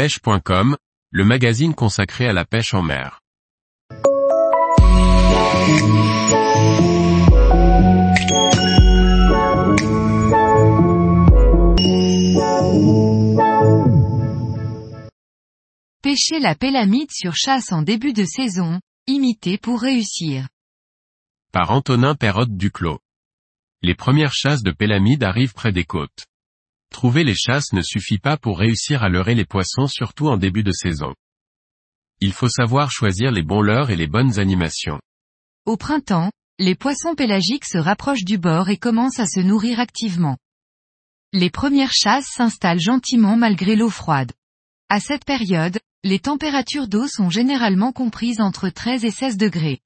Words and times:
pêche.com, 0.00 0.78
le 1.10 1.24
magazine 1.26 1.74
consacré 1.74 2.26
à 2.26 2.32
la 2.32 2.46
pêche 2.46 2.72
en 2.72 2.80
mer. 2.80 3.20
Pêcher 16.02 16.40
la 16.40 16.54
pélamide 16.54 17.10
sur 17.10 17.36
chasse 17.36 17.70
en 17.70 17.82
début 17.82 18.14
de 18.14 18.24
saison, 18.24 18.80
imiter 19.06 19.58
pour 19.58 19.82
réussir. 19.82 20.48
Par 21.52 21.72
Antonin 21.72 22.14
Perrotte 22.14 22.56
Duclos. 22.56 23.00
Les 23.82 23.94
premières 23.94 24.32
chasses 24.32 24.62
de 24.62 24.70
pélamide 24.70 25.24
arrivent 25.24 25.52
près 25.52 25.72
des 25.72 25.84
côtes. 25.84 26.24
Trouver 26.90 27.24
les 27.24 27.34
chasses 27.34 27.72
ne 27.72 27.82
suffit 27.82 28.18
pas 28.18 28.36
pour 28.36 28.58
réussir 28.58 29.02
à 29.02 29.08
leurrer 29.08 29.34
les 29.34 29.44
poissons 29.44 29.86
surtout 29.86 30.28
en 30.28 30.36
début 30.36 30.62
de 30.62 30.72
saison. 30.72 31.14
Il 32.20 32.32
faut 32.32 32.48
savoir 32.48 32.90
choisir 32.90 33.30
les 33.30 33.42
bons 33.42 33.62
leurres 33.62 33.90
et 33.90 33.96
les 33.96 34.06
bonnes 34.06 34.38
animations. 34.38 35.00
Au 35.64 35.76
printemps, 35.76 36.30
les 36.58 36.74
poissons 36.74 37.14
pélagiques 37.14 37.64
se 37.64 37.78
rapprochent 37.78 38.24
du 38.24 38.36
bord 38.36 38.68
et 38.68 38.76
commencent 38.76 39.20
à 39.20 39.26
se 39.26 39.40
nourrir 39.40 39.80
activement. 39.80 40.36
Les 41.32 41.48
premières 41.48 41.92
chasses 41.92 42.28
s'installent 42.28 42.80
gentiment 42.80 43.36
malgré 43.36 43.76
l'eau 43.76 43.88
froide. 43.88 44.32
À 44.90 45.00
cette 45.00 45.24
période, 45.24 45.78
les 46.02 46.18
températures 46.18 46.88
d'eau 46.88 47.06
sont 47.06 47.30
généralement 47.30 47.92
comprises 47.92 48.40
entre 48.40 48.68
13 48.68 49.04
et 49.04 49.10
16 49.10 49.36
degrés. 49.36 49.80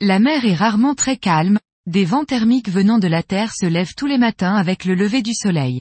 La 0.00 0.20
mer 0.20 0.44
est 0.44 0.54
rarement 0.54 0.94
très 0.94 1.16
calme, 1.16 1.58
des 1.86 2.04
vents 2.04 2.24
thermiques 2.24 2.68
venant 2.68 2.98
de 2.98 3.08
la 3.08 3.22
Terre 3.22 3.52
se 3.54 3.66
lèvent 3.66 3.94
tous 3.96 4.06
les 4.06 4.18
matins 4.18 4.54
avec 4.54 4.84
le 4.84 4.94
lever 4.94 5.22
du 5.22 5.32
soleil. 5.34 5.80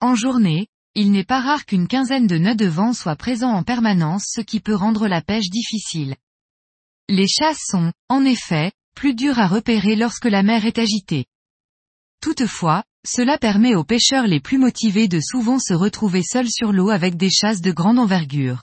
En 0.00 0.14
journée, 0.14 0.68
il 0.94 1.10
n'est 1.10 1.24
pas 1.24 1.40
rare 1.40 1.64
qu'une 1.64 1.88
quinzaine 1.88 2.26
de 2.26 2.38
nœuds 2.38 2.54
de 2.54 2.66
vent 2.66 2.92
soient 2.92 3.16
présents 3.16 3.52
en 3.52 3.62
permanence 3.62 4.26
ce 4.28 4.40
qui 4.40 4.60
peut 4.60 4.74
rendre 4.74 5.08
la 5.08 5.22
pêche 5.22 5.50
difficile. 5.50 6.16
Les 7.08 7.26
chasses 7.26 7.64
sont, 7.66 7.92
en 8.08 8.24
effet, 8.24 8.72
plus 8.94 9.14
dures 9.14 9.38
à 9.38 9.46
repérer 9.46 9.96
lorsque 9.96 10.26
la 10.26 10.42
mer 10.42 10.66
est 10.66 10.78
agitée. 10.78 11.26
Toutefois, 12.20 12.84
cela 13.06 13.38
permet 13.38 13.74
aux 13.74 13.84
pêcheurs 13.84 14.26
les 14.26 14.40
plus 14.40 14.56
motivés 14.56 15.08
de 15.08 15.20
souvent 15.20 15.58
se 15.58 15.74
retrouver 15.74 16.22
seuls 16.22 16.50
sur 16.50 16.72
l'eau 16.72 16.90
avec 16.90 17.16
des 17.16 17.30
chasses 17.30 17.60
de 17.60 17.72
grande 17.72 17.98
envergure. 17.98 18.62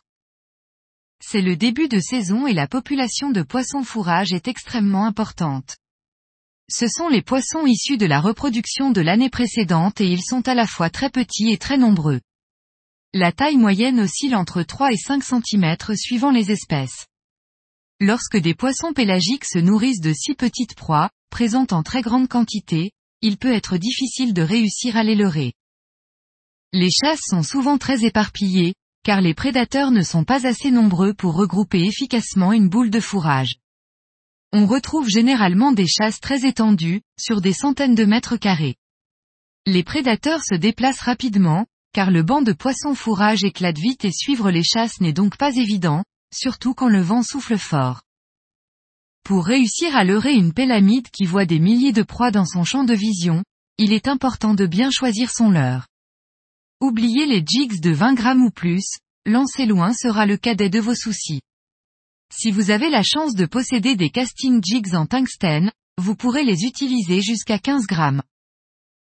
C'est 1.23 1.41
le 1.41 1.55
début 1.55 1.87
de 1.87 1.99
saison 1.99 2.47
et 2.47 2.53
la 2.53 2.67
population 2.67 3.29
de 3.29 3.43
poissons 3.43 3.83
fourrage 3.83 4.33
est 4.33 4.47
extrêmement 4.47 5.05
importante. 5.05 5.77
Ce 6.73 6.87
sont 6.87 7.09
les 7.09 7.21
poissons 7.21 7.65
issus 7.65 7.97
de 7.97 8.05
la 8.05 8.21
reproduction 8.21 8.91
de 8.91 9.01
l'année 9.01 9.29
précédente 9.29 9.99
et 9.99 10.09
ils 10.09 10.23
sont 10.23 10.47
à 10.47 10.55
la 10.55 10.65
fois 10.65 10.89
très 10.89 11.09
petits 11.09 11.51
et 11.51 11.57
très 11.57 11.77
nombreux. 11.77 12.21
La 13.13 13.33
taille 13.33 13.57
moyenne 13.57 13.99
oscille 13.99 14.37
entre 14.37 14.63
3 14.63 14.93
et 14.93 14.97
5 14.97 15.21
cm 15.21 15.75
suivant 15.97 16.31
les 16.31 16.49
espèces. 16.49 17.07
Lorsque 17.99 18.37
des 18.37 18.55
poissons 18.55 18.93
pélagiques 18.93 19.43
se 19.43 19.59
nourrissent 19.59 19.99
de 19.99 20.13
si 20.13 20.33
petites 20.33 20.75
proies, 20.75 21.09
présentes 21.29 21.73
en 21.73 21.83
très 21.83 22.01
grande 22.01 22.29
quantité, 22.29 22.91
il 23.21 23.37
peut 23.37 23.51
être 23.51 23.75
difficile 23.75 24.33
de 24.33 24.41
réussir 24.41 24.95
à 24.95 25.03
les 25.03 25.15
leurrer. 25.15 25.51
Les 26.71 26.89
chasses 26.89 27.25
sont 27.25 27.43
souvent 27.43 27.77
très 27.77 28.05
éparpillées, 28.05 28.75
car 29.03 29.19
les 29.19 29.33
prédateurs 29.33 29.91
ne 29.91 30.03
sont 30.03 30.23
pas 30.23 30.47
assez 30.47 30.71
nombreux 30.71 31.13
pour 31.13 31.35
regrouper 31.35 31.83
efficacement 31.83 32.53
une 32.53 32.69
boule 32.69 32.91
de 32.91 33.01
fourrage. 33.01 33.55
On 34.53 34.65
retrouve 34.65 35.07
généralement 35.07 35.71
des 35.71 35.87
chasses 35.87 36.19
très 36.19 36.45
étendues, 36.45 37.01
sur 37.17 37.39
des 37.39 37.53
centaines 37.53 37.95
de 37.95 38.03
mètres 38.03 38.35
carrés. 38.35 38.75
Les 39.65 39.83
prédateurs 39.83 40.43
se 40.43 40.55
déplacent 40.55 41.01
rapidement, 41.01 41.67
car 41.93 42.11
le 42.11 42.23
banc 42.23 42.41
de 42.41 42.51
poissons 42.51 42.93
fourrage 42.93 43.43
éclate 43.45 43.77
vite 43.77 44.03
et 44.03 44.11
suivre 44.11 44.51
les 44.51 44.63
chasses 44.63 44.99
n'est 44.99 45.13
donc 45.13 45.37
pas 45.37 45.55
évident, 45.55 46.03
surtout 46.33 46.73
quand 46.73 46.89
le 46.89 47.01
vent 47.01 47.23
souffle 47.23 47.57
fort. 47.57 48.01
Pour 49.23 49.45
réussir 49.45 49.95
à 49.95 50.03
leurrer 50.03 50.33
une 50.33 50.53
pélamide 50.53 51.09
qui 51.09 51.25
voit 51.25 51.45
des 51.45 51.59
milliers 51.59 51.93
de 51.93 52.03
proies 52.03 52.31
dans 52.31 52.45
son 52.45 52.63
champ 52.63 52.83
de 52.83 52.93
vision, 52.93 53.43
il 53.77 53.93
est 53.93 54.07
important 54.07 54.53
de 54.53 54.65
bien 54.65 54.91
choisir 54.91 55.31
son 55.31 55.49
leurre. 55.49 55.87
Oubliez 56.81 57.25
les 57.25 57.43
jigs 57.45 57.79
de 57.79 57.91
20 57.91 58.15
grammes 58.15 58.43
ou 58.43 58.51
plus, 58.51 58.97
lancer 59.25 59.65
loin 59.65 59.93
sera 59.93 60.25
le 60.25 60.35
cadet 60.37 60.69
de 60.69 60.79
vos 60.79 60.95
soucis. 60.95 61.41
Si 62.33 62.49
vous 62.49 62.71
avez 62.71 62.89
la 62.89 63.03
chance 63.03 63.35
de 63.35 63.45
posséder 63.45 63.97
des 63.97 64.09
casting 64.09 64.63
jigs 64.63 64.95
en 64.95 65.05
tungstène, 65.05 65.71
vous 65.97 66.15
pourrez 66.15 66.45
les 66.45 66.63
utiliser 66.63 67.21
jusqu'à 67.21 67.59
15 67.59 67.85
grammes. 67.87 68.23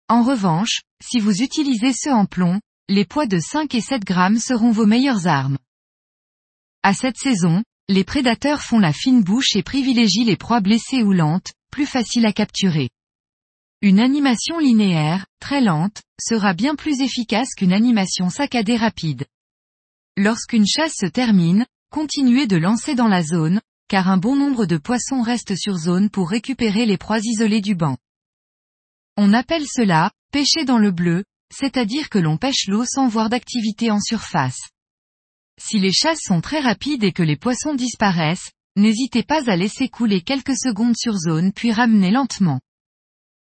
En 0.07 0.21
revanche, 0.21 0.81
si 1.03 1.19
vous 1.19 1.41
utilisez 1.41 1.91
ceux 1.91 2.13
en 2.13 2.27
plomb, 2.27 2.61
les 2.87 3.03
poids 3.03 3.25
de 3.25 3.39
5 3.39 3.73
et 3.73 3.81
7 3.81 4.03
grammes 4.05 4.37
seront 4.37 4.69
vos 4.69 4.85
meilleures 4.85 5.25
armes. 5.25 5.57
À 6.83 6.93
cette 6.93 7.17
saison, 7.17 7.63
les 7.89 8.03
prédateurs 8.03 8.61
font 8.61 8.77
la 8.77 8.93
fine 8.93 9.23
bouche 9.23 9.55
et 9.55 9.63
privilégient 9.63 10.23
les 10.23 10.37
proies 10.37 10.61
blessées 10.61 11.01
ou 11.01 11.11
lentes, 11.11 11.53
plus 11.71 11.87
faciles 11.87 12.27
à 12.27 12.31
capturer. 12.31 12.89
Une 13.81 13.99
animation 13.99 14.59
linéaire, 14.59 15.25
très 15.39 15.61
lente, 15.61 16.03
sera 16.21 16.53
bien 16.53 16.75
plus 16.75 17.01
efficace 17.01 17.55
qu'une 17.55 17.73
animation 17.73 18.29
saccadée 18.29 18.77
rapide. 18.77 19.25
Lorsqu'une 20.15 20.67
chasse 20.67 20.93
se 20.95 21.07
termine, 21.07 21.65
continuez 21.89 22.47
de 22.47 22.57
lancer 22.57 22.95
dans 22.95 23.07
la 23.07 23.23
zone, 23.23 23.61
car 23.87 24.09
un 24.09 24.17
bon 24.17 24.35
nombre 24.35 24.65
de 24.65 24.77
poissons 24.77 25.21
restent 25.21 25.55
sur 25.55 25.75
zone 25.75 26.09
pour 26.09 26.29
récupérer 26.29 26.85
les 26.85 26.97
proies 26.97 27.19
isolées 27.23 27.61
du 27.61 27.75
banc. 27.75 27.97
On 29.17 29.33
appelle 29.33 29.65
cela, 29.67 30.11
pêcher 30.31 30.65
dans 30.65 30.79
le 30.79 30.91
bleu, 30.91 31.23
c'est-à-dire 31.53 32.09
que 32.09 32.19
l'on 32.19 32.37
pêche 32.37 32.67
l'eau 32.67 32.85
sans 32.85 33.07
voir 33.07 33.29
d'activité 33.29 33.91
en 33.91 33.99
surface. 33.99 34.59
Si 35.57 35.79
les 35.79 35.93
chasses 35.93 36.21
sont 36.21 36.41
très 36.41 36.59
rapides 36.59 37.03
et 37.03 37.13
que 37.13 37.23
les 37.23 37.37
poissons 37.37 37.75
disparaissent, 37.75 38.51
n'hésitez 38.75 39.23
pas 39.23 39.49
à 39.49 39.55
laisser 39.55 39.87
couler 39.87 40.21
quelques 40.21 40.57
secondes 40.57 40.97
sur 40.97 41.15
zone 41.15 41.53
puis 41.53 41.71
ramener 41.71 42.11
lentement. 42.11 42.59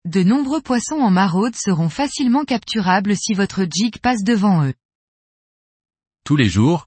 De 0.07 0.23
nombreux 0.23 0.63
poissons 0.63 1.01
en 1.01 1.11
maraude 1.11 1.55
seront 1.55 1.91
facilement 1.91 2.45
capturables 2.45 3.15
si 3.17 3.35
votre 3.35 3.67
jig 3.71 3.99
passe 4.01 4.23
devant 4.25 4.65
eux. 4.65 4.75
Tous 6.25 6.37
les 6.37 6.49
jours, 6.49 6.87